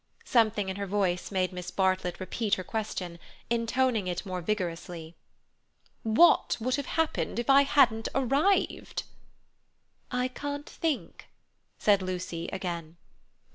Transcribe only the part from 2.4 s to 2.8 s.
her